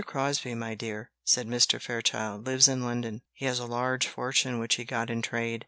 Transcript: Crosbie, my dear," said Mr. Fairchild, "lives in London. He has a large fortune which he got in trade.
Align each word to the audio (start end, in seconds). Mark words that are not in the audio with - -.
Crosbie, 0.03 0.55
my 0.55 0.73
dear," 0.73 1.11
said 1.23 1.47
Mr. 1.47 1.79
Fairchild, 1.79 2.47
"lives 2.47 2.67
in 2.67 2.83
London. 2.83 3.21
He 3.33 3.45
has 3.45 3.59
a 3.59 3.67
large 3.67 4.07
fortune 4.07 4.57
which 4.57 4.73
he 4.77 4.83
got 4.83 5.11
in 5.11 5.21
trade. 5.21 5.59